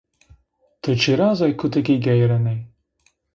Tı 0.81 0.91
çıra 1.01 1.27
zey 1.39 1.51
kutıki 1.59 1.95
geyrenê. 2.05 2.57